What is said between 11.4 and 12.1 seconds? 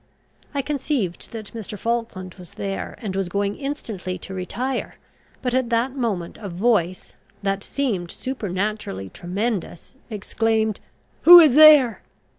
there?